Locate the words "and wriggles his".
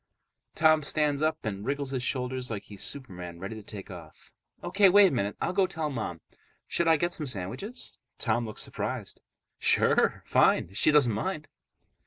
1.45-2.01